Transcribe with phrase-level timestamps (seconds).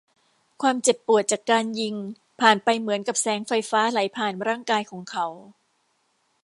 [0.61, 1.95] ความเจ็บปวดจากการยิง
[2.41, 5.25] ผ่านไปเหมือนกับแสงไฟฟ้าไหลผ่านร่างกายของเขา